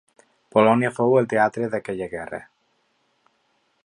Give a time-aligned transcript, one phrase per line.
[0.55, 2.41] Polònia fou el teatre d'aquella guerra.